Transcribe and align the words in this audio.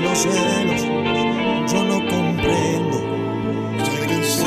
Los 0.00 0.18
celos. 0.18 0.82
Yo 1.72 1.84
no 1.84 1.98
comprendo. 2.08 2.98
Cansé, 4.08 4.44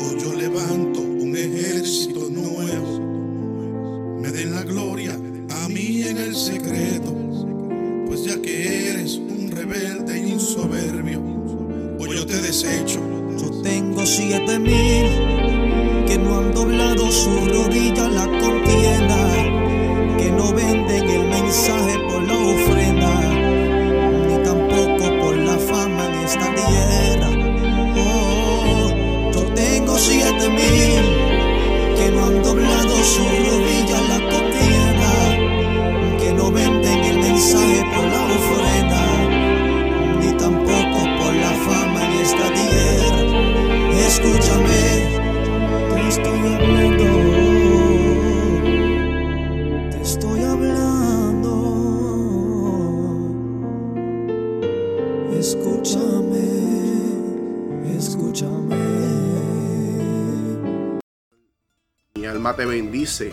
hoy 0.00 0.16
yo 0.22 0.34
levanto 0.34 1.00
un 1.00 1.36
ejército 1.36 2.28
nuevo. 2.30 4.20
Me 4.20 4.30
den 4.30 4.52
la 4.52 4.62
gloria 4.62 5.12
a 5.50 5.68
mí 5.68 6.02
en 6.02 6.18
el 6.18 6.34
secreto, 6.34 7.14
pues 8.06 8.24
ya 8.24 8.40
que 8.40 8.90
eres 8.90 9.16
un 9.16 9.50
rebelde 9.50 10.18
y 10.18 10.32
un 10.32 10.40
soberbio, 10.40 11.20
hoy 11.98 12.16
yo 12.16 12.26
te 12.26 12.40
desecho. 12.40 13.00
Yo 13.38 13.50
tengo 13.62 14.06
siete 14.06 14.58
mil 14.58 14.93
Alma 62.26 62.56
te 62.56 62.64
bendice. 62.64 63.32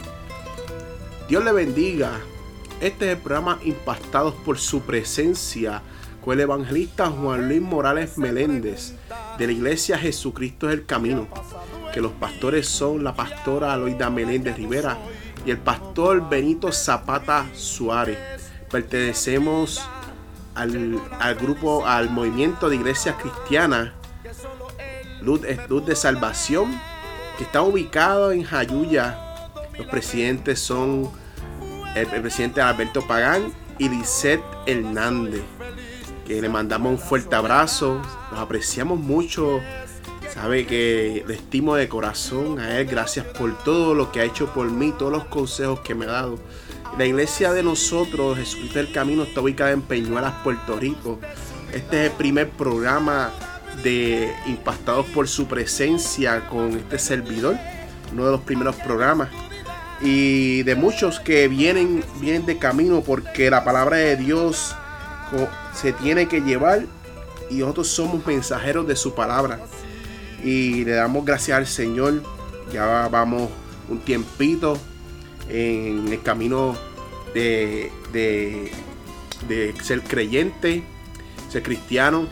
Dios 1.28 1.44
le 1.44 1.52
bendiga. 1.52 2.20
Este 2.80 3.06
es 3.06 3.18
el 3.18 3.18
programa 3.18 3.60
Impactados 3.64 4.34
por 4.34 4.58
su 4.58 4.82
presencia 4.82 5.82
con 6.24 6.34
el 6.34 6.42
evangelista 6.42 7.08
Juan 7.08 7.48
Luis 7.48 7.62
Morales 7.62 8.18
Meléndez 8.18 8.94
de 9.38 9.48
la 9.48 9.54
iglesia 9.54 9.98
Jesucristo 9.98 10.70
es 10.70 10.76
el 10.76 10.86
Camino. 10.86 11.28
Que 11.94 12.02
los 12.02 12.12
pastores 12.14 12.68
son 12.68 13.04
la 13.04 13.16
pastora 13.16 13.74
Aloida 13.74 14.10
Meléndez 14.10 14.56
Rivera 14.56 14.98
y 15.46 15.52
el 15.52 15.58
pastor 15.58 16.30
Benito 16.30 16.72
Zapata 16.72 17.46
Suárez. 17.54 18.18
Pertenecemos 18.70 19.82
al, 20.56 21.00
al 21.20 21.36
grupo, 21.36 21.86
al 21.86 22.10
movimiento 22.10 22.70
de 22.70 22.76
iglesias 22.76 23.16
cristianas 23.22 23.92
Luz, 25.22 25.42
Luz 25.70 25.86
de 25.86 25.96
Salvación 25.96 26.72
que 27.38 27.44
está 27.44 27.62
ubicado 27.62 28.32
en 28.32 28.44
Jayuya. 28.44 29.18
Los 29.78 29.88
presidentes 29.88 30.60
son 30.60 31.10
el, 31.96 32.08
presidente 32.08 32.62
Alberto 32.62 33.06
Pagán 33.08 33.54
y 33.78 33.90
Lisette 33.90 34.44
Hernández. 34.66 35.44
Que 36.26 36.42
le 36.42 36.50
mandamos 36.50 36.92
un 36.92 37.00
fuerte 37.00 37.36
abrazo. 37.36 38.02
Los 38.32 38.40
apreciamos 38.40 39.00
mucho. 39.00 39.60
Sabe 40.34 40.66
que 40.66 41.26
le 41.28 41.34
estimo 41.34 41.76
de 41.76 41.90
corazón 41.90 42.60
a 42.60 42.80
él. 42.80 42.88
Gracias 42.88 43.26
por 43.26 43.58
todo 43.64 43.94
lo 43.94 44.12
que 44.12 44.22
ha 44.22 44.24
hecho 44.24 44.54
por 44.54 44.70
mí, 44.70 44.94
todos 44.98 45.12
los 45.12 45.26
consejos 45.26 45.82
que 45.82 45.96
me 45.96 46.06
ha 46.06 46.12
dado. 46.12 46.40
La 46.98 47.06
iglesia 47.06 47.54
de 47.54 47.64
nosotros, 47.64 48.38
Jesucristo 48.38 48.80
del 48.80 48.92
Camino, 48.92 49.24
está 49.24 49.42
ubicada 49.42 49.72
en 49.72 49.82
Peñuelas, 49.82 50.34
Puerto 50.44 50.78
Rico. 50.78 51.20
Este 51.74 52.06
es 52.06 52.12
el 52.12 52.18
primer 52.18 52.50
programa 52.50 53.32
de 53.84 54.34
impactados 54.46 55.06
por 55.08 55.28
su 55.28 55.48
presencia 55.48 56.48
con 56.48 56.76
este 56.78 57.00
servidor, 57.00 57.58
uno 58.12 58.26
de 58.26 58.32
los 58.32 58.42
primeros 58.42 58.76
programas 58.78 59.30
y 60.02 60.64
de 60.64 60.76
muchos 60.76 61.20
que 61.20 61.48
vienen 61.48 62.04
vienen 62.20 62.46
de 62.46 62.58
camino 62.58 63.02
porque 63.02 63.50
la 63.50 63.64
palabra 63.64 63.98
de 63.98 64.18
Dios 64.18 64.76
se 65.74 65.94
tiene 65.94 66.28
que 66.28 66.42
llevar 66.42 66.86
y 67.50 67.58
nosotros 67.58 67.88
somos 67.88 68.26
mensajeros 68.26 68.88
de 68.88 68.96
su 68.96 69.14
palabra. 69.14 69.60
Y 70.44 70.86
le 70.86 70.94
damos 70.94 71.24
gracias 71.24 71.58
al 71.58 71.68
Señor. 71.68 72.24
Ya 72.74 73.08
vamos 73.10 73.50
un 73.90 74.00
tiempito 74.00 74.78
en 75.50 76.08
el 76.08 76.22
camino 76.22 76.76
de, 77.34 77.92
de, 78.12 78.72
de 79.48 79.74
ser 79.84 80.02
creyente 80.02 80.84
ser 81.52 81.64
cristiano 81.64 82.28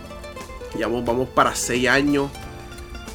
ya 0.78 0.88
vamos, 0.88 1.30
para 1.30 1.56
seis 1.56 1.88
años 1.88 2.30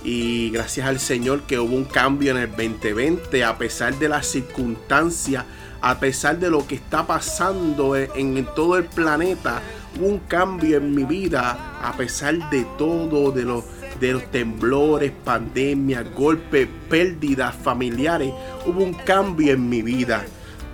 y 0.02 0.50
gracias 0.50 0.86
al 0.86 1.00
Señor 1.00 1.42
que 1.42 1.58
hubo 1.58 1.74
un 1.74 1.84
cambio 1.84 2.32
en 2.32 2.38
el 2.38 2.50
2020 2.50 3.42
a 3.42 3.56
pesar 3.56 3.94
de 3.98 4.08
las 4.08 4.26
circunstancias, 4.26 5.44
a 5.80 5.98
pesar 5.98 6.38
de 6.38 6.50
lo 6.50 6.66
que 6.66 6.74
está 6.74 7.06
pasando 7.06 7.96
en, 7.96 8.36
en 8.36 8.46
todo 8.54 8.76
el 8.76 8.84
planeta, 8.84 9.62
hubo 9.96 10.06
un 10.06 10.18
cambio 10.18 10.76
en 10.76 10.94
mi 10.94 11.04
vida 11.04 11.78
a 11.82 11.96
pesar 11.96 12.50
de 12.50 12.66
todo, 12.76 13.30
de 13.30 13.44
los, 13.44 13.64
de 14.00 14.12
los 14.12 14.30
temblores, 14.30 15.12
pandemias, 15.24 16.04
golpes, 16.14 16.68
pérdidas 16.88 17.54
familiares, 17.54 18.32
hubo 18.66 18.82
un 18.82 18.94
cambio 18.94 19.52
en 19.54 19.68
mi 19.68 19.82
vida. 19.82 20.24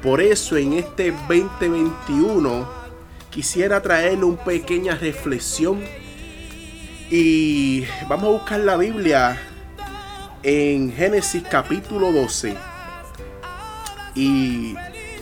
Por 0.03 0.21
eso 0.21 0.57
en 0.57 0.73
este 0.73 1.13
2021 1.13 2.67
quisiera 3.31 3.81
traerle 3.81 4.25
una 4.25 4.43
pequeña 4.43 4.95
reflexión 4.95 5.81
y 7.11 7.85
vamos 8.09 8.27
a 8.27 8.39
buscar 8.39 8.61
la 8.61 8.77
Biblia 8.77 9.37
en 10.45 10.93
Génesis 10.93 11.43
capítulo 11.51 12.13
12. 12.13 12.57
Y 14.15 14.77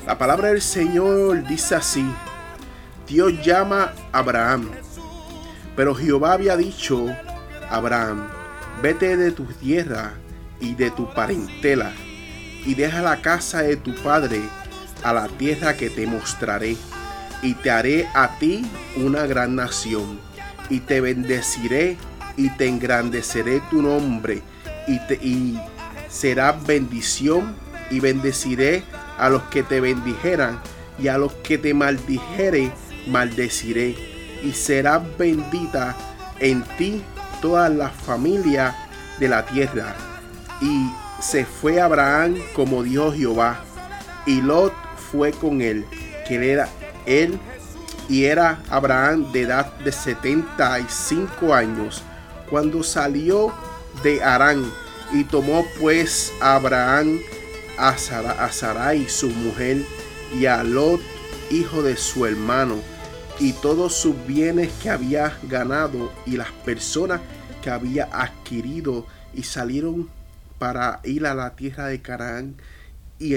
la 0.06 0.18
palabra 0.18 0.48
del 0.48 0.60
Señor 0.60 1.46
dice 1.46 1.76
así. 1.76 2.04
Dios 3.06 3.32
llama 3.42 3.94
a 4.12 4.18
Abraham. 4.18 4.68
Pero 5.76 5.94
Jehová 5.94 6.34
había 6.34 6.58
dicho 6.58 7.06
Abraham, 7.70 8.28
vete 8.82 9.16
de 9.16 9.32
tu 9.32 9.44
tierra 9.44 10.12
y 10.60 10.74
de 10.74 10.90
tu 10.90 11.08
parentela 11.14 11.92
y 12.66 12.74
deja 12.74 13.00
la 13.00 13.22
casa 13.22 13.62
de 13.62 13.76
tu 13.76 13.94
padre 13.94 14.42
a 15.02 15.14
la 15.14 15.28
tierra 15.28 15.74
que 15.74 15.88
te 15.88 16.06
mostraré 16.06 16.76
y 17.40 17.54
te 17.54 17.70
haré 17.70 18.08
a 18.14 18.36
ti 18.38 18.66
una 18.96 19.24
gran 19.26 19.54
nación 19.54 20.27
y 20.70 20.80
te 20.80 21.00
bendeciré 21.00 21.96
y 22.36 22.50
te 22.50 22.66
engrandeceré 22.66 23.60
tu 23.70 23.82
nombre 23.82 24.42
y, 24.86 24.98
te, 25.06 25.14
y 25.14 25.60
será 26.08 26.52
bendición 26.52 27.56
y 27.90 28.00
bendeciré 28.00 28.84
a 29.18 29.28
los 29.28 29.42
que 29.44 29.62
te 29.62 29.80
bendijeran 29.80 30.60
y 30.98 31.08
a 31.08 31.18
los 31.18 31.32
que 31.34 31.58
te 31.58 31.74
maldijere 31.74 32.70
maldeciré 33.06 33.96
y 34.42 34.52
será 34.52 34.98
bendita 34.98 35.96
en 36.38 36.62
ti 36.76 37.02
toda 37.40 37.68
la 37.68 37.88
familia 37.88 38.74
de 39.18 39.28
la 39.28 39.44
tierra. 39.46 39.96
Y 40.60 40.90
se 41.20 41.44
fue 41.44 41.80
Abraham 41.80 42.36
como 42.54 42.82
dijo 42.82 43.12
Jehová 43.12 43.60
y 44.26 44.40
Lot 44.40 44.72
fue 45.10 45.32
con 45.32 45.62
él 45.62 45.84
que 46.26 46.52
era 46.52 46.68
él 47.06 47.38
y 48.08 48.24
era 48.24 48.62
Abraham 48.70 49.32
de 49.32 49.42
edad 49.42 49.72
de 49.78 49.92
75 49.92 51.54
años 51.54 52.02
cuando 52.48 52.82
salió 52.82 53.52
de 54.02 54.22
Arán 54.22 54.64
y 55.12 55.24
tomó 55.24 55.66
pues 55.78 56.32
Abraham 56.40 57.18
a, 57.76 57.90
a 57.90 58.52
Sarai 58.52 59.08
su 59.08 59.28
mujer 59.28 59.84
y 60.34 60.46
a 60.46 60.64
Lot 60.64 61.00
hijo 61.50 61.82
de 61.82 61.96
su 61.96 62.26
hermano 62.26 62.76
y 63.38 63.52
todos 63.52 63.94
sus 63.94 64.14
bienes 64.26 64.70
que 64.82 64.90
había 64.90 65.36
ganado 65.44 66.12
y 66.26 66.36
las 66.36 66.50
personas 66.50 67.20
que 67.62 67.70
había 67.70 68.08
adquirido 68.12 69.06
y 69.34 69.42
salieron 69.42 70.08
para 70.58 71.00
ir 71.04 71.26
a 71.26 71.34
la 71.34 71.54
tierra 71.54 71.86
de 71.86 72.00
Canaán 72.00 72.56
y, 73.18 73.34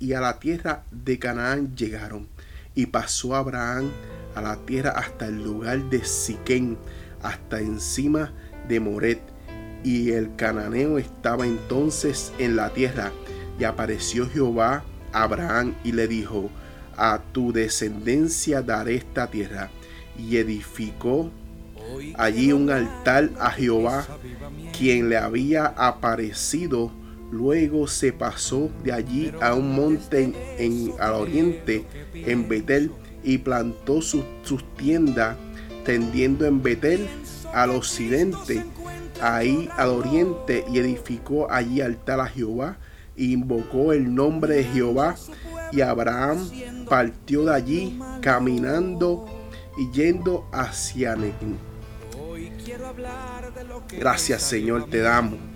y 0.00 0.12
a 0.12 0.20
la 0.20 0.38
tierra 0.38 0.82
de 0.90 1.18
Canaán 1.18 1.76
llegaron 1.76 2.28
y 2.74 2.86
pasó 2.86 3.34
Abraham 3.34 3.90
a 4.34 4.42
la 4.42 4.56
tierra 4.56 4.90
hasta 4.90 5.26
el 5.26 5.42
lugar 5.42 5.90
de 5.90 6.04
Siquén 6.04 6.76
hasta 7.22 7.60
encima 7.60 8.32
de 8.68 8.80
Moret 8.80 9.20
y 9.82 10.12
el 10.12 10.34
cananeo 10.36 10.98
estaba 10.98 11.46
entonces 11.46 12.32
en 12.38 12.56
la 12.56 12.70
tierra 12.70 13.12
y 13.58 13.64
apareció 13.64 14.28
Jehová 14.28 14.82
a 15.12 15.22
Abraham 15.22 15.74
y 15.84 15.92
le 15.92 16.08
dijo 16.08 16.50
a 16.96 17.20
tu 17.32 17.52
descendencia 17.52 18.62
daré 18.62 18.96
esta 18.96 19.30
tierra. 19.30 19.70
Y 20.16 20.36
edificó 20.36 21.30
allí 22.16 22.52
un 22.52 22.70
altar 22.70 23.30
a 23.40 23.50
Jehová, 23.50 24.06
quien 24.76 25.08
le 25.08 25.16
había 25.16 25.66
aparecido. 25.66 26.92
Luego 27.30 27.86
se 27.88 28.12
pasó 28.12 28.70
de 28.82 28.92
allí 28.92 29.32
a 29.40 29.54
un 29.54 29.74
monte 29.74 30.32
en, 30.58 30.92
al 30.98 31.14
oriente, 31.14 31.84
en 32.14 32.48
Betel, 32.48 32.90
y 33.22 33.38
plantó 33.38 34.02
sus 34.02 34.24
tiendas, 34.76 35.36
tendiendo 35.84 36.46
en 36.46 36.62
Betel 36.62 37.08
al 37.52 37.70
occidente, 37.70 38.64
ahí 39.20 39.68
al 39.76 39.88
oriente, 39.90 40.64
y 40.70 40.78
edificó 40.78 41.50
allí 41.50 41.80
altar 41.80 42.20
a 42.20 42.26
Jehová, 42.26 42.78
e 43.16 43.24
invocó 43.24 43.92
el 43.92 44.14
nombre 44.14 44.56
de 44.56 44.64
Jehová, 44.64 45.16
y 45.72 45.80
Abraham 45.80 46.48
partió 46.88 47.44
de 47.44 47.54
allí 47.54 47.98
caminando 48.20 49.26
y 49.76 49.90
yendo 49.90 50.48
hacia 50.52 51.16
Nequín. 51.16 51.58
Gracias 53.98 54.42
Señor, 54.42 54.88
te 54.88 54.98
damos. 54.98 55.53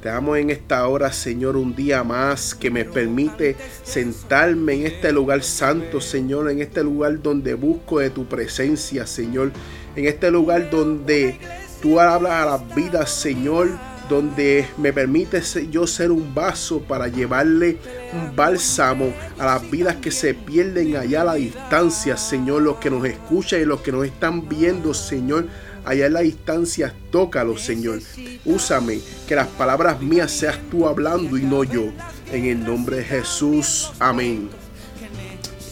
Te 0.00 0.10
damos 0.10 0.38
en 0.38 0.50
esta 0.50 0.86
hora, 0.86 1.10
Señor, 1.12 1.56
un 1.56 1.74
día 1.74 2.04
más 2.04 2.54
que 2.54 2.70
me 2.70 2.84
permite 2.84 3.56
sentarme 3.82 4.74
en 4.74 4.86
este 4.86 5.10
lugar 5.10 5.42
santo, 5.42 6.00
Señor, 6.00 6.50
en 6.50 6.60
este 6.60 6.84
lugar 6.84 7.22
donde 7.22 7.54
busco 7.54 7.98
de 8.00 8.10
tu 8.10 8.26
presencia, 8.26 9.06
Señor, 9.06 9.52
en 9.96 10.04
este 10.04 10.30
lugar 10.30 10.70
donde 10.70 11.38
tú 11.80 11.98
hablas 11.98 12.32
a 12.32 12.46
las 12.46 12.74
vidas, 12.74 13.10
Señor, 13.10 13.70
donde 14.08 14.66
me 14.76 14.92
permite 14.92 15.42
yo 15.70 15.86
ser 15.86 16.12
un 16.12 16.34
vaso 16.34 16.80
para 16.80 17.08
llevarle 17.08 17.78
un 18.12 18.36
bálsamo 18.36 19.12
a 19.38 19.46
las 19.46 19.70
vidas 19.70 19.96
que 19.96 20.10
se 20.10 20.34
pierden 20.34 20.96
allá 20.96 21.22
a 21.22 21.24
la 21.24 21.34
distancia, 21.34 22.16
Señor, 22.16 22.62
los 22.62 22.76
que 22.76 22.90
nos 22.90 23.04
escuchan 23.04 23.62
y 23.62 23.64
los 23.64 23.80
que 23.80 23.92
nos 23.92 24.04
están 24.04 24.48
viendo, 24.48 24.94
Señor. 24.94 25.46
Allá 25.86 26.06
en 26.06 26.14
la 26.14 26.20
distancia, 26.20 26.92
tócalo, 27.12 27.56
Señor. 27.56 28.00
Úsame, 28.44 28.98
que 29.28 29.36
las 29.36 29.46
palabras 29.46 30.02
mías 30.02 30.32
seas 30.32 30.58
tú 30.68 30.88
hablando 30.88 31.38
y 31.38 31.42
no 31.42 31.62
yo. 31.62 31.92
En 32.32 32.44
el 32.46 32.64
nombre 32.64 32.96
de 32.96 33.04
Jesús. 33.04 33.92
Amén. 34.00 34.50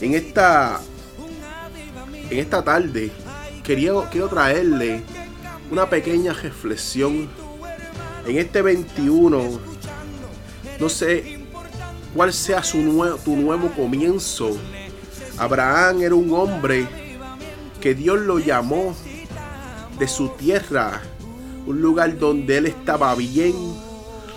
En 0.01 0.15
esta, 0.15 0.81
en 2.31 2.39
esta 2.39 2.63
tarde, 2.63 3.11
quería, 3.65 3.93
quiero 4.09 4.29
traerle 4.29 5.03
una 5.69 5.91
pequeña 5.91 6.33
reflexión 6.33 7.29
en 8.25 8.39
este 8.39 8.63
21, 8.63 9.61
no 10.79 10.89
sé 10.89 11.41
cuál 12.15 12.33
sea 12.33 12.63
su 12.63 12.79
tu 13.25 13.35
nuevo 13.35 13.69
comienzo. 13.73 14.57
Abraham 15.39 16.03
era 16.03 16.15
un 16.15 16.33
hombre 16.33 16.87
que 17.81 17.97
Dios 17.97 18.21
lo 18.21 18.39
llamó 18.39 18.95
de 19.99 20.09
su 20.09 20.29
tierra, 20.31 21.03
un 21.67 21.81
lugar 21.81 22.19
donde 22.19 22.59
él 22.59 22.67
estaba 22.67 23.15
bien, 23.15 23.55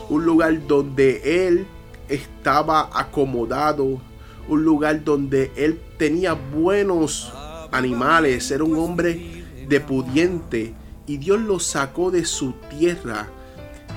un 0.09 0.25
lugar 0.25 0.65
donde 0.67 1.47
él 1.47 1.67
estaba 2.09 2.89
acomodado, 2.93 3.99
un 4.47 4.63
lugar 4.63 5.03
donde 5.03 5.51
él 5.55 5.79
tenía 5.97 6.33
buenos 6.33 7.33
animales, 7.71 8.49
era 8.51 8.63
un 8.63 8.77
hombre 8.77 9.43
de 9.67 9.79
pudiente 9.81 10.73
y 11.05 11.17
Dios 11.17 11.39
lo 11.41 11.59
sacó 11.59 12.11
de 12.11 12.25
su 12.25 12.53
tierra 12.69 13.27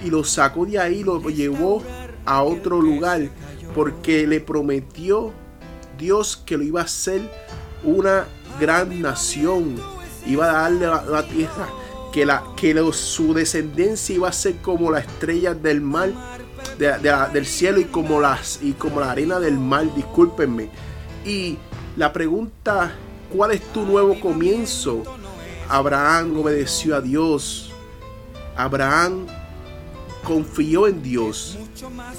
y 0.04 0.10
lo 0.10 0.24
sacó 0.24 0.66
de 0.66 0.78
ahí, 0.78 1.04
lo 1.04 1.20
llevó 1.28 1.82
a 2.24 2.42
otro 2.42 2.80
lugar, 2.80 3.28
porque 3.74 4.26
le 4.26 4.40
prometió 4.40 5.32
Dios 5.98 6.36
que 6.36 6.56
lo 6.56 6.64
iba 6.64 6.80
a 6.80 6.84
hacer 6.84 7.20
una 7.84 8.26
gran 8.58 9.00
nación, 9.00 9.76
iba 10.26 10.50
a 10.50 10.62
darle 10.62 10.86
la, 10.86 11.26
tierra, 11.26 11.68
que, 12.12 12.26
la, 12.26 12.42
que 12.56 12.74
su 12.92 13.34
descendencia 13.34 14.14
iba 14.14 14.28
a 14.28 14.32
ser 14.32 14.56
como 14.56 14.90
la 14.90 15.00
estrella 15.00 15.54
del 15.54 15.80
mar, 15.80 16.10
del 16.78 17.46
cielo 17.46 17.80
y 17.80 17.84
como, 17.84 18.20
las, 18.20 18.60
y 18.62 18.72
como 18.72 19.00
la 19.00 19.10
arena 19.10 19.38
del 19.40 19.58
mar, 19.58 19.94
discúlpenme. 19.94 20.70
Y 21.24 21.58
la 21.96 22.12
pregunta, 22.12 22.92
¿cuál 23.34 23.52
es 23.52 23.62
tu 23.72 23.84
nuevo 23.84 24.18
comienzo? 24.18 25.02
Abraham 25.68 26.38
obedeció 26.38 26.96
a 26.96 27.00
Dios. 27.00 27.72
Abraham 28.56 29.26
confió 30.24 30.86
en 30.86 31.02
Dios 31.02 31.58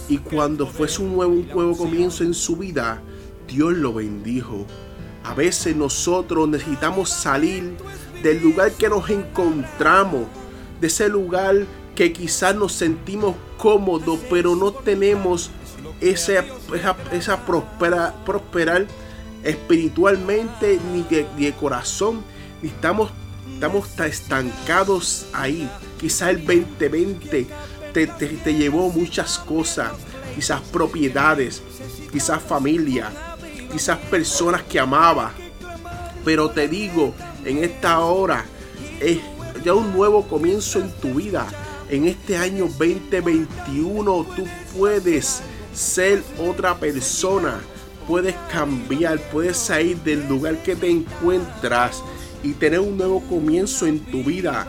y 0.10 0.18
cuando 0.18 0.66
fue 0.66 0.88
su 0.88 1.04
nuevo, 1.06 1.34
nuevo 1.54 1.78
comienzo 1.78 2.24
en 2.24 2.34
su 2.34 2.56
vida, 2.58 3.02
Dios 3.48 3.74
lo 3.74 3.94
bendijo. 3.94 4.66
A 5.24 5.34
veces 5.34 5.76
nosotros 5.76 6.48
necesitamos 6.50 7.10
salir 7.10 7.78
del 8.24 8.42
lugar 8.42 8.72
que 8.72 8.90
nos 8.90 9.10
encontramos, 9.10 10.26
de 10.80 10.88
ese 10.88 11.10
lugar 11.10 11.66
que 11.96 12.12
quizás 12.14 12.56
nos 12.56 12.74
sentimos 12.74 13.36
cómodos, 13.58 14.20
pero 14.30 14.56
no 14.56 14.72
tenemos 14.72 15.52
esa, 16.00 16.44
esa, 17.12 17.46
prosperar 17.46 18.88
espiritualmente 19.44 20.80
ni 20.92 21.04
de, 21.04 21.54
corazón. 21.54 22.24
Estamos, 22.64 23.12
estamos 23.54 24.00
estancados 24.00 25.28
ahí. 25.34 25.70
Quizás 26.00 26.30
el 26.30 26.46
2020 26.46 27.48
te, 27.94 28.54
llevó 28.54 28.90
muchas 28.90 29.38
cosas, 29.38 29.92
quizás 30.36 30.62
propiedades, 30.62 31.62
quizás 32.12 32.42
familia, 32.42 33.12
quizás 33.72 33.98
personas 33.98 34.64
que 34.64 34.80
amaba. 34.80 35.32
Pero 36.24 36.50
te 36.50 36.68
digo, 36.68 37.14
en 37.46 37.64
esta 37.64 38.00
hora 38.00 38.46
es 39.00 39.20
ya 39.64 39.74
un 39.74 39.94
nuevo 39.94 40.28
comienzo 40.28 40.80
en 40.80 40.92
tu 40.94 41.16
vida. 41.16 41.48
En 41.90 42.08
este 42.08 42.38
año 42.38 42.68
2021 42.68 44.28
tú 44.36 44.46
puedes 44.78 45.42
ser 45.74 46.24
otra 46.40 46.78
persona. 46.78 47.60
Puedes 48.08 48.36
cambiar, 48.52 49.20
puedes 49.32 49.58
salir 49.58 49.98
del 49.98 50.28
lugar 50.28 50.62
que 50.64 50.76
te 50.76 50.90
encuentras 50.90 52.04
y 52.44 52.54
tener 52.54 52.80
un 52.80 52.98
nuevo 52.98 53.22
comienzo 53.22 53.86
en 53.86 54.00
tu 54.00 54.24
vida 54.24 54.68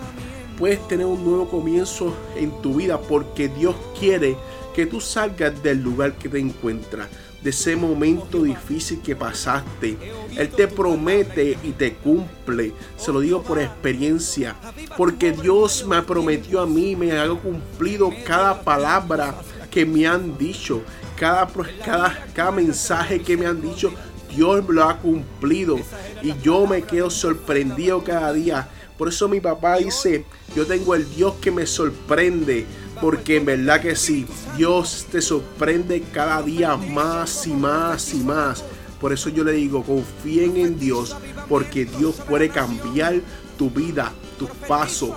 puedes 0.62 0.87
tener 0.87 1.06
un 1.06 1.25
nuevo 1.25 1.49
comienzo 1.49 2.14
en 2.37 2.50
tu 2.62 2.75
vida 2.75 3.00
porque 3.00 3.49
Dios 3.49 3.75
quiere 3.99 4.37
que 4.75 4.87
tú 4.87 5.00
salgas 5.00 5.61
del 5.62 5.82
lugar 5.82 6.12
que 6.14 6.28
te 6.28 6.38
encuentras, 6.38 7.09
de 7.42 7.50
ese 7.50 7.76
momento 7.76 8.42
difícil 8.42 9.00
que 9.00 9.16
pasaste. 9.16 9.96
Él 10.37 10.49
te 10.50 10.68
promete 10.68 11.58
y 11.62 11.72
te 11.72 11.94
cumple. 11.94 12.72
Se 12.96 13.12
lo 13.12 13.20
digo 13.20 13.42
por 13.42 13.61
experiencia, 13.61 14.56
porque 14.96 15.32
Dios 15.32 15.84
me 15.87 16.02
prometió 16.02 16.61
a 16.61 16.66
mí, 16.66 16.96
me 16.96 17.12
ha 17.12 17.28
cumplido 17.28 18.11
cada 18.25 18.62
palabra 18.62 19.34
que 19.70 19.84
me 19.84 20.06
han 20.06 20.37
dicho, 20.38 20.82
cada, 21.16 21.49
cada, 21.84 22.26
cada 22.34 22.50
mensaje 22.52 23.20
que 23.20 23.37
me 23.37 23.46
han 23.46 23.61
dicho. 23.61 23.92
Dios 24.34 24.64
lo 24.66 24.84
ha 24.84 24.96
cumplido 24.96 25.76
y 26.22 26.32
yo 26.40 26.66
me 26.66 26.80
quedo 26.80 27.11
sorprendido 27.11 28.02
cada 28.02 28.32
día 28.32 28.66
por 29.02 29.08
eso 29.08 29.28
mi 29.28 29.40
papá 29.40 29.78
dice, 29.78 30.25
yo 30.54 30.64
tengo 30.64 30.94
el 30.94 31.12
Dios 31.12 31.34
que 31.40 31.50
me 31.50 31.66
sorprende. 31.66 32.66
Porque 33.02 33.38
en 33.38 33.44
verdad 33.44 33.80
que 33.80 33.97
sí, 33.97 34.26
Dios 34.56 35.09
te 35.11 35.21
sorprende 35.21 36.04
cada 36.12 36.40
día 36.40 36.76
más 36.76 37.49
y 37.49 37.52
más 37.52 38.14
y 38.14 38.18
más. 38.18 38.62
Por 39.00 39.12
eso 39.12 39.28
yo 39.28 39.42
le 39.42 39.50
digo, 39.54 39.82
confíen 39.82 40.56
en 40.56 40.78
Dios, 40.78 41.16
porque 41.49 41.85
Dios 41.85 42.14
puede 42.28 42.49
cambiar 42.49 43.16
tu 43.59 43.71
vida, 43.71 44.12
tus 44.38 44.49
pasos. 44.68 45.11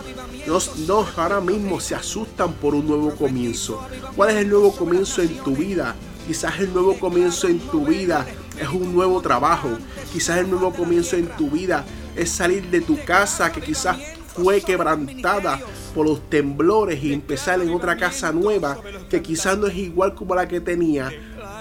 No, 0.48 0.58
no, 0.88 1.08
ahora 1.16 1.40
mismo 1.40 1.80
se 1.80 1.94
asustan 1.94 2.54
por 2.54 2.74
un 2.74 2.88
nuevo 2.88 3.16
comienzo. 3.16 3.88
¿Cuál 4.16 4.32
es 4.32 4.38
el 4.38 4.50
nuevo 4.50 4.76
comienzo 4.76 5.22
en 5.22 5.38
tu 5.44 5.56
vida? 5.56 5.94
Quizás 6.26 6.60
el 6.60 6.74
nuevo 6.74 6.98
comienzo 6.98 7.48
en 7.48 7.60
tu 7.60 7.86
vida 7.86 8.26
es 8.60 8.68
un 8.68 8.96
nuevo 8.96 9.22
trabajo. 9.22 9.70
Quizás 10.12 10.40
el 10.40 10.50
nuevo 10.50 10.74
comienzo 10.74 11.18
en 11.18 11.28
tu 11.38 11.52
vida 11.52 11.86
es 12.16 12.32
salir 12.32 12.68
de 12.72 12.82
tu 12.82 12.98
casa 13.06 13.52
que 13.52 13.62
quizás 13.62 13.96
fue 14.36 14.62
quebrantada 14.62 15.60
por 15.94 16.08
los 16.08 16.30
temblores 16.30 17.04
y 17.04 17.14
empezar 17.14 17.62
en 17.62 17.74
otra 17.74 17.96
casa 17.96 18.32
nueva 18.32 18.78
que 19.10 19.22
quizás 19.22 19.58
no 19.58 19.68
es 19.68 19.76
igual 19.76 20.14
como 20.14 20.36
la 20.36 20.48
que 20.48 20.60
tenía, 20.60 21.12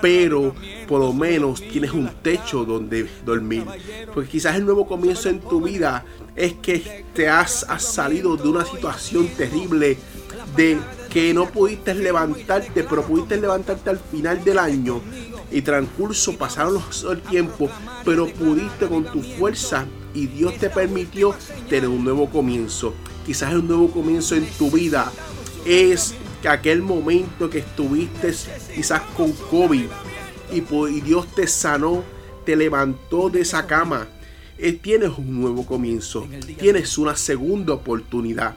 pero 0.02 0.54
por 0.88 1.00
lo 1.00 1.12
menos 1.12 1.60
tienes 1.60 1.92
un 1.92 2.10
techo 2.22 2.64
donde 2.64 3.08
dormir. 3.24 3.64
Porque 4.12 4.28
quizás 4.28 4.56
el 4.56 4.64
nuevo 4.64 4.86
comienzo 4.86 5.28
en 5.28 5.40
tu 5.40 5.62
vida 5.62 6.04
es 6.34 6.54
que 6.54 7.04
te 7.14 7.28
has, 7.28 7.66
salido 7.78 8.36
de 8.36 8.48
una 8.48 8.64
situación 8.64 9.28
terrible 9.28 9.96
de 10.56 10.78
que 11.10 11.32
no 11.32 11.48
pudiste 11.48 11.94
levantarte, 11.94 12.82
pero 12.82 13.04
pudiste 13.04 13.36
levantarte 13.36 13.90
al 13.90 13.98
final 13.98 14.42
del 14.42 14.58
año 14.58 15.00
y 15.50 15.62
transcurso 15.62 16.36
pasaron 16.36 16.74
los 16.74 17.04
el 17.04 17.20
tiempo, 17.22 17.68
pero 18.04 18.26
pudiste 18.26 18.88
con 18.88 19.04
tu 19.04 19.22
fuerza 19.22 19.86
y 20.14 20.28
Dios 20.28 20.56
te 20.58 20.70
permitió 20.70 21.34
tener 21.68 21.88
un 21.88 22.04
nuevo 22.04 22.30
comienzo. 22.30 22.94
Quizás 23.26 23.52
un 23.54 23.66
nuevo 23.66 23.90
comienzo 23.90 24.36
en 24.36 24.46
tu 24.58 24.70
vida 24.70 25.12
es 25.66 26.14
que 26.40 26.48
aquel 26.48 26.82
momento 26.82 27.50
que 27.50 27.58
estuviste 27.58 28.32
quizás 28.74 29.02
con 29.16 29.32
COVID 29.32 29.86
y, 30.52 31.00
Dios 31.00 31.26
te 31.34 31.46
sanó, 31.46 32.04
te 32.44 32.54
levantó 32.54 33.28
de 33.28 33.40
esa 33.40 33.66
cama. 33.66 34.06
Eh, 34.56 34.72
tienes 34.72 35.10
un 35.18 35.40
nuevo 35.40 35.66
comienzo, 35.66 36.28
tienes 36.58 36.96
una 36.96 37.16
segunda 37.16 37.74
oportunidad, 37.74 38.54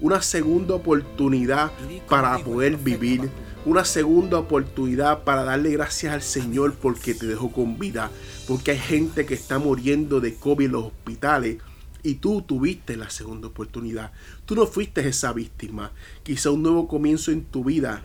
una 0.00 0.22
segunda 0.22 0.74
oportunidad 0.74 1.72
para 2.08 2.38
poder 2.38 2.76
vivir, 2.76 3.30
una 3.64 3.84
segunda 3.84 4.38
oportunidad 4.38 5.24
para 5.24 5.44
darle 5.44 5.70
gracias 5.70 6.12
al 6.12 6.22
Señor 6.22 6.74
porque 6.74 7.14
te 7.14 7.26
dejó 7.26 7.50
con 7.52 7.78
vida, 7.78 8.10
porque 8.46 8.72
hay 8.72 8.78
gente 8.78 9.24
que 9.24 9.34
está 9.34 9.58
muriendo 9.58 10.20
de 10.20 10.34
COVID 10.34 10.66
en 10.66 10.72
los 10.72 10.84
hospitales 10.86 11.58
y 12.02 12.16
tú 12.16 12.42
tuviste 12.42 12.96
la 12.96 13.08
segunda 13.08 13.48
oportunidad. 13.48 14.12
Tú 14.44 14.54
no 14.54 14.66
fuiste 14.66 15.06
esa 15.08 15.32
víctima. 15.32 15.90
Quizá 16.22 16.50
un 16.50 16.62
nuevo 16.62 16.86
comienzo 16.86 17.32
en 17.32 17.44
tu 17.44 17.64
vida. 17.64 18.02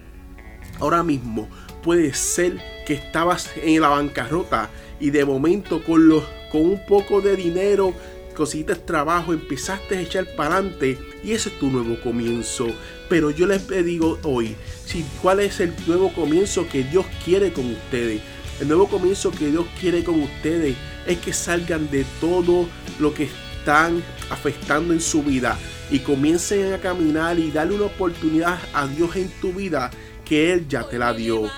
Ahora 0.79 1.03
mismo 1.03 1.49
puede 1.83 2.13
ser 2.13 2.61
que 2.87 2.93
estabas 2.93 3.51
en 3.61 3.81
la 3.81 3.89
bancarrota 3.89 4.69
y 5.01 5.09
de 5.09 5.25
momento 5.25 5.83
con, 5.83 6.07
los, 6.07 6.23
con 6.51 6.61
un 6.61 6.85
poco 6.85 7.19
de 7.19 7.35
dinero 7.35 7.93
conseguiste 8.39 8.75
trabajo, 8.75 9.33
empezaste 9.33 9.97
a 9.97 10.01
echar 10.01 10.25
para 10.37 10.55
adelante 10.55 10.97
y 11.25 11.33
ese 11.33 11.49
es 11.49 11.59
tu 11.59 11.69
nuevo 11.69 11.99
comienzo. 11.99 12.67
Pero 13.09 13.31
yo 13.31 13.45
les 13.45 13.67
digo 13.83 14.17
hoy, 14.23 14.55
si, 14.85 15.05
¿cuál 15.21 15.41
es 15.41 15.59
el 15.59 15.73
nuevo 15.85 16.13
comienzo 16.13 16.65
que 16.69 16.85
Dios 16.85 17.05
quiere 17.25 17.51
con 17.51 17.69
ustedes? 17.69 18.21
El 18.61 18.69
nuevo 18.69 18.87
comienzo 18.87 19.31
que 19.31 19.47
Dios 19.51 19.65
quiere 19.77 20.05
con 20.05 20.21
ustedes 20.21 20.77
es 21.05 21.17
que 21.17 21.33
salgan 21.33 21.91
de 21.91 22.05
todo 22.21 22.65
lo 22.97 23.13
que 23.13 23.27
están 23.57 24.01
afectando 24.29 24.93
en 24.93 25.01
su 25.01 25.21
vida 25.21 25.59
y 25.91 25.99
comiencen 25.99 26.71
a 26.71 26.77
caminar 26.77 27.37
y 27.39 27.51
darle 27.51 27.75
una 27.75 27.85
oportunidad 27.87 28.57
a 28.73 28.87
Dios 28.87 29.17
en 29.17 29.29
tu 29.41 29.51
vida 29.51 29.91
que 30.23 30.53
Él 30.53 30.65
ya 30.69 30.87
te 30.87 30.97
la 30.97 31.13
dio. 31.13 31.49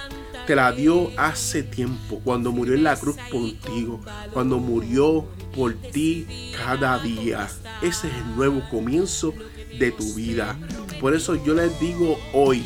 Te 0.48 0.56
la 0.56 0.72
dio 0.72 1.12
hace 1.18 1.64
tiempo, 1.64 2.20
cuando 2.24 2.52
murió 2.52 2.74
en 2.74 2.84
la 2.84 2.96
cruz 2.96 3.16
contigo, 3.32 4.02
cuando 4.34 4.58
murió 4.58 5.26
por 5.56 5.74
ti 5.74 6.52
cada 6.58 6.98
día. 7.00 7.48
Ese 7.82 8.08
es 8.08 8.14
el 8.14 8.36
nuevo 8.36 8.62
comienzo 8.70 9.34
de 9.78 9.92
tu 9.92 10.14
vida. 10.16 10.58
Por 11.00 11.14
eso 11.14 11.36
yo 11.44 11.54
les 11.54 11.80
digo 11.80 12.20
hoy, 12.34 12.64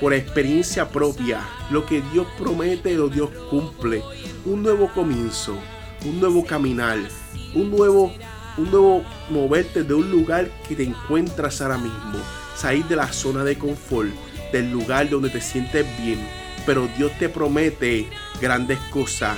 por 0.00 0.12
experiencia 0.12 0.88
propia, 0.88 1.46
lo 1.70 1.86
que 1.86 2.02
Dios 2.12 2.26
promete, 2.38 2.94
lo 2.94 3.08
Dios 3.08 3.30
cumple. 3.50 4.02
Un 4.44 4.62
nuevo 4.62 4.90
comienzo, 4.92 5.56
un 6.04 6.20
nuevo 6.20 6.44
caminar, 6.44 6.98
un 7.54 7.70
nuevo, 7.70 8.12
un 8.56 8.70
nuevo 8.70 9.04
moverte 9.30 9.84
de 9.84 9.94
un 9.94 10.10
lugar 10.10 10.50
que 10.68 10.74
te 10.74 10.82
encuentras 10.84 11.60
ahora 11.60 11.78
mismo. 11.78 12.18
Salir 12.56 12.84
de 12.86 12.96
la 12.96 13.12
zona 13.12 13.44
de 13.44 13.56
confort, 13.56 14.10
del 14.52 14.70
lugar 14.70 15.08
donde 15.08 15.30
te 15.30 15.40
sientes 15.40 15.86
bien. 16.02 16.39
Pero 16.66 16.88
Dios 16.96 17.12
te 17.18 17.28
promete 17.28 18.08
grandes 18.40 18.78
cosas 18.90 19.36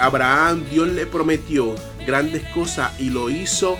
Abraham 0.00 0.64
Dios 0.70 0.88
le 0.88 1.04
prometió 1.04 1.74
grandes 2.06 2.42
cosas 2.54 2.98
y 2.98 3.10
lo 3.10 3.28
hizo 3.28 3.76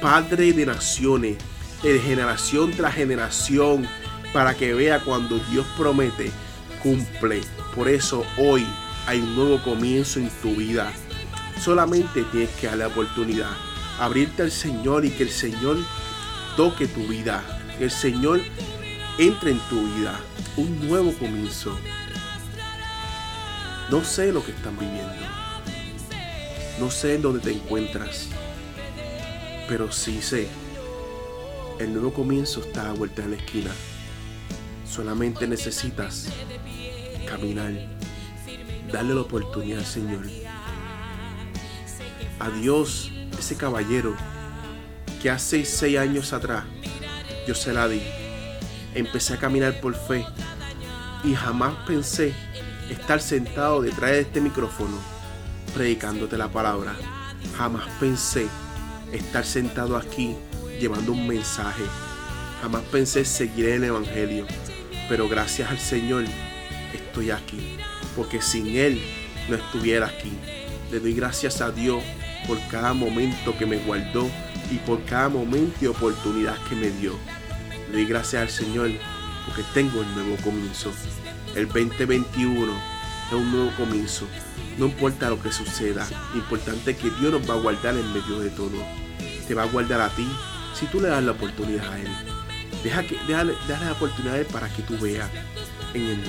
padre 0.00 0.52
de 0.52 0.64
naciones, 0.64 1.38
de 1.82 1.98
generación 1.98 2.70
tras 2.70 2.94
generación, 2.94 3.84
para 4.32 4.54
que 4.54 4.74
vea 4.74 5.00
cuando 5.00 5.40
Dios 5.50 5.66
promete, 5.76 6.30
cumple. 6.84 7.40
Por 7.74 7.88
eso 7.88 8.24
hoy 8.38 8.64
hay 9.08 9.18
un 9.18 9.34
nuevo 9.34 9.60
comienzo 9.60 10.20
en 10.20 10.30
tu 10.40 10.54
vida. 10.54 10.92
Solamente 11.60 12.22
tienes 12.30 12.50
que 12.50 12.68
darle 12.68 12.84
la 12.84 12.88
oportunidad, 12.88 13.50
abrirte 13.98 14.42
al 14.42 14.52
Señor 14.52 15.04
y 15.04 15.10
que 15.10 15.24
el 15.24 15.30
Señor 15.30 15.78
toque 16.56 16.86
tu 16.86 17.08
vida, 17.08 17.42
que 17.76 17.84
el 17.84 17.90
Señor 17.90 18.40
entre 19.18 19.52
en 19.52 19.58
tu 19.68 19.80
vida. 19.94 20.20
Un 20.56 20.86
nuevo 20.86 21.12
comienzo. 21.12 21.76
No 23.90 24.04
sé 24.04 24.32
lo 24.32 24.44
que 24.44 24.52
están 24.52 24.78
viviendo. 24.78 25.12
No 26.78 26.90
sé 26.90 27.14
en 27.14 27.22
dónde 27.22 27.40
te 27.40 27.52
encuentras, 27.52 28.28
pero 29.66 29.90
sí 29.90 30.20
sé, 30.20 30.46
el 31.78 31.92
nuevo 31.92 32.12
comienzo 32.12 32.60
está 32.60 32.90
a 32.90 32.92
vuelta 32.92 33.22
de 33.22 33.28
la 33.28 33.36
esquina. 33.36 33.70
Solamente 34.86 35.46
necesitas 35.46 36.28
caminar, 37.26 37.72
darle 38.92 39.14
la 39.14 39.22
oportunidad 39.22 39.78
al 39.78 39.86
Señor. 39.86 40.26
A 42.40 42.50
Dios, 42.50 43.10
ese 43.38 43.56
caballero 43.56 44.14
que 45.22 45.30
hace 45.30 45.64
seis 45.64 45.96
años 45.98 46.34
atrás 46.34 46.64
yo 47.46 47.54
se 47.54 47.72
la 47.72 47.88
di. 47.88 48.02
Empecé 48.96 49.34
a 49.34 49.38
caminar 49.38 49.78
por 49.80 49.94
fe 49.94 50.24
y 51.22 51.34
jamás 51.34 51.74
pensé 51.86 52.32
estar 52.88 53.20
sentado 53.20 53.82
detrás 53.82 54.12
de 54.12 54.20
este 54.20 54.40
micrófono 54.40 54.96
predicándote 55.74 56.38
la 56.38 56.48
palabra. 56.48 56.96
Jamás 57.58 57.84
pensé 58.00 58.46
estar 59.12 59.44
sentado 59.44 59.98
aquí 59.98 60.34
llevando 60.80 61.12
un 61.12 61.28
mensaje. 61.28 61.82
Jamás 62.62 62.84
pensé 62.90 63.26
seguir 63.26 63.68
el 63.68 63.84
Evangelio. 63.84 64.46
Pero 65.10 65.28
gracias 65.28 65.70
al 65.70 65.78
Señor 65.78 66.24
estoy 66.94 67.32
aquí. 67.32 67.76
Porque 68.16 68.40
sin 68.40 68.78
Él 68.78 69.02
no 69.50 69.56
estuviera 69.56 70.06
aquí. 70.06 70.32
Le 70.90 71.00
doy 71.00 71.12
gracias 71.12 71.60
a 71.60 71.70
Dios 71.70 72.02
por 72.46 72.58
cada 72.68 72.94
momento 72.94 73.54
que 73.58 73.66
me 73.66 73.76
guardó 73.76 74.26
y 74.70 74.76
por 74.78 75.04
cada 75.04 75.28
momento 75.28 75.76
y 75.82 75.86
oportunidad 75.86 76.56
que 76.70 76.76
me 76.76 76.88
dio. 76.88 77.12
Le 77.88 77.92
doy 77.92 78.06
gracias 78.06 78.42
al 78.42 78.50
Señor 78.50 78.90
porque 79.44 79.62
tengo 79.72 80.02
el 80.02 80.14
nuevo 80.14 80.36
comienzo. 80.42 80.92
El 81.54 81.66
2021 81.68 82.72
es 83.28 83.32
un 83.32 83.52
nuevo 83.52 83.70
comienzo. 83.76 84.26
No 84.76 84.86
importa 84.86 85.30
lo 85.30 85.40
que 85.40 85.52
suceda, 85.52 86.06
lo 86.32 86.38
importante 86.38 86.90
es 86.90 86.96
que 86.96 87.10
Dios 87.20 87.32
nos 87.32 87.48
va 87.48 87.54
a 87.54 87.60
guardar 87.60 87.96
en 87.96 88.12
medio 88.12 88.40
de 88.40 88.50
todo. 88.50 88.76
Te 89.46 89.54
va 89.54 89.62
a 89.62 89.66
guardar 89.66 90.00
a 90.00 90.08
ti 90.10 90.26
si 90.74 90.86
tú 90.86 91.00
le 91.00 91.08
das 91.08 91.22
la 91.22 91.32
oportunidad 91.32 91.92
a 91.92 91.98
Él. 92.00 92.08
Deja 92.82 93.02
que, 93.02 93.16
déjale, 93.26 93.54
la 93.68 93.92
oportunidad 93.92 94.44
para 94.46 94.68
que 94.68 94.82
tú 94.82 94.98
veas 94.98 95.30
en 95.94 96.02
Él, 96.02 96.24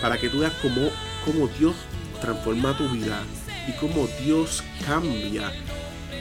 para 0.00 0.16
que 0.16 0.28
tú 0.28 0.40
veas 0.40 0.52
cómo, 0.62 0.90
cómo 1.24 1.48
Dios 1.58 1.74
transforma 2.20 2.76
tu 2.78 2.88
vida 2.88 3.22
y 3.68 3.72
cómo 3.72 4.08
Dios 4.24 4.62
cambia 4.86 5.52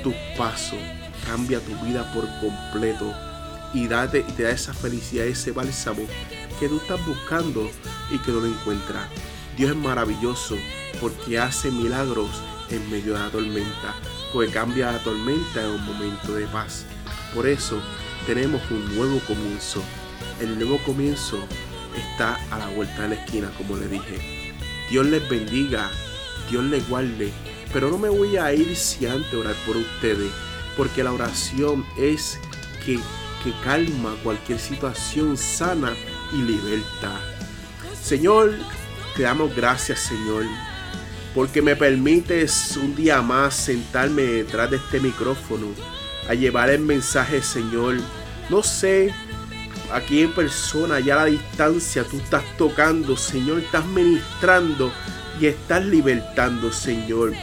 tus 0.03 0.15
pasos, 0.37 0.79
cambia 1.25 1.59
tu 1.59 1.75
vida 1.85 2.11
por 2.13 2.27
completo 2.41 3.28
y, 3.73 3.87
te 3.87 4.43
da 4.43 4.51
esa 4.51 4.73
felicidad, 4.73 5.25
ese 5.25 5.51
bálsamo 5.51 6.03
que 6.59 6.67
tú 6.67 6.77
estás 6.77 7.05
buscando 7.05 7.69
y 8.11 8.17
que 8.19 8.31
no 8.31 8.39
lo 8.39 8.47
encuentras. 8.47 9.07
Dios 9.57 9.71
es 9.71 9.77
maravilloso 9.77 10.55
porque 10.99 11.39
hace 11.39 11.71
milagros 11.71 12.29
en 12.69 12.89
medio 12.89 13.13
de 13.13 13.19
la 13.19 13.29
tormenta, 13.29 13.95
porque 14.33 14.51
cambia 14.51 14.91
la 14.91 14.99
tormenta 14.99 15.63
en 15.63 15.71
un 15.71 15.85
momento 15.85 16.33
de 16.33 16.47
paz. 16.47 16.85
Por 17.33 17.47
eso 17.47 17.81
tenemos 18.25 18.61
un 18.71 18.95
nuevo 18.95 19.19
comienzo. 19.27 19.83
El 20.39 20.57
nuevo 20.57 20.77
comienzo 20.85 21.39
está 21.95 22.35
a 22.51 22.59
la 22.59 22.67
vuelta 22.67 23.03
de 23.03 23.09
la 23.09 23.15
esquina, 23.15 23.51
como 23.57 23.77
le 23.77 23.87
dije. 23.87 24.55
Dios 24.89 25.05
les 25.05 25.27
bendiga, 25.29 25.89
Dios 26.49 26.63
les 26.63 26.87
guarde, 26.89 27.31
pero 27.71 27.89
no 27.89 27.97
me 27.97 28.09
voy 28.09 28.37
a 28.37 28.51
ir 28.53 28.75
si 28.75 29.05
antes 29.05 29.33
orar 29.33 29.55
por 29.65 29.77
ustedes, 29.77 30.31
porque 30.75 31.03
la 31.03 31.13
oración 31.13 31.85
es 31.97 32.39
que, 32.85 32.99
que 33.43 33.53
calma 33.63 34.15
cualquier 34.23 34.59
situación 34.59 35.37
sana 35.37 35.93
y 36.33 36.41
liberta. 36.41 37.19
Señor, 38.01 38.53
te 39.15 39.23
damos 39.23 39.55
gracias, 39.55 39.99
Señor, 39.99 40.45
porque 41.35 41.61
me 41.61 41.75
permites 41.75 42.77
un 42.77 42.95
día 42.95 43.21
más 43.21 43.55
sentarme 43.55 44.23
detrás 44.23 44.71
de 44.71 44.77
este 44.77 44.99
micrófono 44.99 45.67
a 46.27 46.33
llevar 46.33 46.69
el 46.69 46.81
mensaje, 46.81 47.41
Señor. 47.41 47.97
No 48.49 48.63
sé, 48.63 49.13
aquí 49.91 50.21
en 50.21 50.33
persona, 50.33 50.99
ya 50.99 51.15
a 51.15 51.25
la 51.25 51.25
distancia, 51.25 52.03
tú 52.03 52.17
estás 52.17 52.43
tocando, 52.57 53.17
Señor, 53.17 53.59
estás 53.59 53.85
ministrando 53.85 54.91
y 55.39 55.47
estás 55.47 55.85
libertando, 55.85 56.71
Señor. 56.71 57.33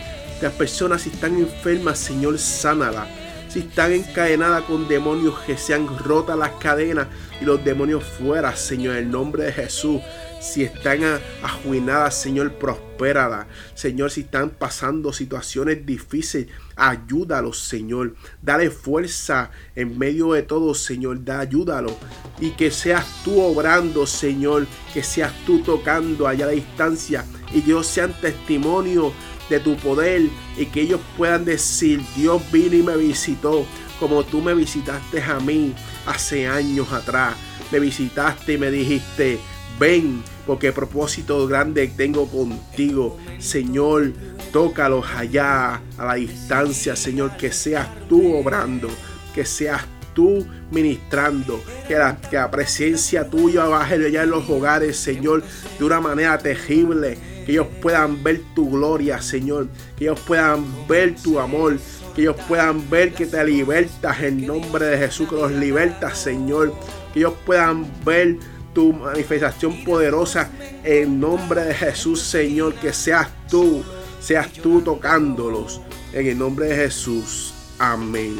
Las 0.40 0.52
personas 0.52 1.02
si 1.02 1.10
están 1.10 1.36
enfermas, 1.36 1.98
Señor, 1.98 2.38
sánala. 2.38 3.06
Si 3.48 3.60
están 3.60 3.92
encadenadas 3.92 4.64
con 4.64 4.88
demonios, 4.88 5.38
que 5.40 5.56
sean 5.56 5.86
rotas 5.98 6.36
las 6.36 6.52
cadenas 6.52 7.06
y 7.40 7.44
los 7.44 7.64
demonios 7.64 8.04
fuera, 8.04 8.54
Señor, 8.56 8.96
en 8.96 9.04
el 9.04 9.10
nombre 9.10 9.44
de 9.44 9.52
Jesús. 9.52 10.00
Si 10.40 10.62
están 10.62 11.00
ajuinadas, 11.42 12.20
Señor, 12.20 12.52
prospérala. 12.52 13.46
Señor, 13.74 14.10
si 14.10 14.20
están 14.20 14.50
pasando 14.50 15.12
situaciones 15.12 15.84
difíciles, 15.86 16.48
ayúdalos, 16.76 17.58
Señor. 17.58 18.14
Dale 18.42 18.70
fuerza 18.70 19.50
en 19.74 19.98
medio 19.98 20.32
de 20.32 20.42
todo, 20.42 20.74
Señor. 20.74 21.24
Da, 21.24 21.40
ayúdalo. 21.40 21.96
Y 22.38 22.50
que 22.50 22.70
seas 22.70 23.06
tú 23.24 23.40
obrando, 23.40 24.06
Señor. 24.06 24.66
Que 24.92 25.02
seas 25.02 25.32
tú 25.46 25.60
tocando 25.60 26.28
allá 26.28 26.44
a 26.44 26.48
la 26.48 26.54
distancia. 26.54 27.24
Y 27.52 27.62
Dios 27.62 27.86
sean 27.86 28.12
testimonio 28.20 29.12
de 29.48 29.60
tu 29.60 29.76
poder. 29.76 30.22
Y 30.56 30.66
que 30.66 30.82
ellos 30.82 31.00
puedan 31.16 31.44
decir, 31.44 32.00
Dios 32.16 32.42
vino 32.52 32.76
y 32.76 32.82
me 32.82 32.96
visitó. 32.96 33.66
Como 33.98 34.24
tú 34.24 34.42
me 34.42 34.54
visitaste 34.54 35.22
a 35.22 35.40
mí 35.40 35.74
hace 36.06 36.46
años 36.46 36.92
atrás. 36.92 37.34
Me 37.72 37.80
visitaste 37.80 38.54
y 38.54 38.58
me 38.58 38.70
dijiste, 38.70 39.38
ven, 39.78 40.22
porque 40.46 40.72
propósito 40.72 41.46
grande 41.46 41.88
tengo 41.88 42.28
contigo. 42.28 43.18
Señor, 43.38 44.12
tócalos 44.52 45.06
allá 45.14 45.82
a 45.98 46.04
la 46.04 46.14
distancia, 46.14 46.94
Señor, 46.96 47.36
que 47.36 47.52
seas 47.52 47.88
tú 48.08 48.34
obrando, 48.34 48.88
que 49.34 49.44
seas 49.44 49.82
tú 50.14 50.46
ministrando, 50.70 51.62
que 51.86 51.94
la, 51.94 52.16
que 52.16 52.36
la 52.36 52.50
presencia 52.50 53.28
tuya 53.28 53.64
baje 53.64 53.94
allá 53.94 54.22
en 54.22 54.30
los 54.30 54.48
hogares, 54.48 54.96
Señor, 54.96 55.42
de 55.78 55.84
una 55.84 56.00
manera 56.00 56.38
terrible, 56.38 57.18
que 57.46 57.52
ellos 57.52 57.68
puedan 57.80 58.24
ver 58.24 58.42
tu 58.56 58.68
gloria, 58.68 59.22
Señor, 59.22 59.68
que 59.96 60.06
ellos 60.06 60.18
puedan 60.26 60.64
ver 60.88 61.14
tu 61.14 61.38
amor, 61.38 61.78
que 62.14 62.22
ellos 62.22 62.36
puedan 62.48 62.90
ver 62.90 63.14
que 63.14 63.24
te 63.24 63.42
libertas 63.44 64.20
en 64.20 64.44
nombre 64.44 64.84
de 64.84 64.98
Jesús, 64.98 65.28
que 65.28 65.36
los 65.36 65.52
libertas, 65.52 66.18
Señor, 66.18 66.74
que 67.14 67.20
ellos 67.20 67.34
puedan 67.46 67.86
ver 68.04 68.38
tu 68.74 68.92
manifestación 68.92 69.84
poderosa 69.84 70.50
en 70.82 71.20
nombre 71.20 71.62
de 71.62 71.74
Jesús, 71.74 72.20
Señor, 72.20 72.74
que 72.74 72.92
seas 72.92 73.28
tú, 73.48 73.84
seas 74.20 74.52
tú 74.52 74.80
tocándolos 74.80 75.80
en 76.12 76.26
el 76.26 76.36
nombre 76.36 76.66
de 76.66 76.74
Jesús. 76.74 77.54
Amén. 77.78 78.36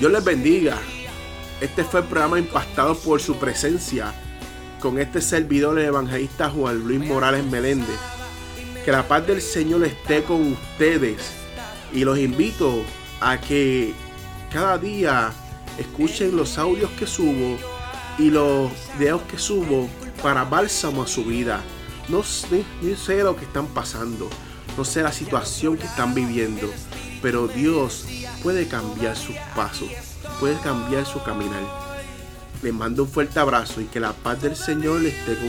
Dios 0.00 0.10
les 0.10 0.24
bendiga. 0.24 0.76
Este 1.60 1.84
fue 1.84 2.00
el 2.00 2.06
programa 2.06 2.38
impactado 2.38 2.96
por 2.96 3.20
su 3.20 3.36
presencia 3.36 4.12
con 4.80 4.98
este 4.98 5.20
servidor 5.20 5.78
el 5.78 5.86
evangelista 5.86 6.50
Juan 6.50 6.80
Luis 6.80 7.00
Morales 7.00 7.44
Meléndez. 7.44 7.98
Que 8.84 8.92
la 8.92 9.06
paz 9.06 9.26
del 9.26 9.42
Señor 9.42 9.84
esté 9.84 10.22
con 10.22 10.52
ustedes 10.52 11.32
y 11.92 12.04
los 12.04 12.18
invito 12.18 12.82
a 13.20 13.40
que 13.40 13.92
cada 14.52 14.78
día 14.78 15.32
escuchen 15.78 16.36
los 16.36 16.58
audios 16.58 16.90
que 16.92 17.06
subo 17.06 17.58
y 18.18 18.30
los 18.30 18.70
videos 18.98 19.22
que 19.22 19.38
subo 19.38 19.88
para 20.22 20.44
bálsamo 20.44 21.02
a 21.02 21.06
su 21.06 21.24
vida. 21.24 21.60
No 22.08 22.22
sé, 22.22 22.64
no 22.80 22.96
sé 22.96 23.22
lo 23.22 23.36
que 23.36 23.44
están 23.44 23.66
pasando, 23.66 24.28
no 24.76 24.84
sé 24.84 25.02
la 25.02 25.12
situación 25.12 25.76
que 25.76 25.84
están 25.84 26.14
viviendo, 26.14 26.68
pero 27.20 27.48
Dios 27.48 28.06
puede 28.42 28.66
cambiar 28.66 29.16
sus 29.16 29.36
pasos, 29.54 29.90
puede 30.40 30.58
cambiar 30.60 31.04
su 31.04 31.22
caminar. 31.22 31.87
Les 32.62 32.74
mando 32.74 33.04
un 33.04 33.08
fuerte 33.08 33.38
abrazo 33.38 33.80
y 33.80 33.84
que 33.84 34.00
la 34.00 34.12
paz 34.12 34.42
del 34.42 34.56
Señor 34.56 35.04
esté 35.06 35.36
con 35.36 35.46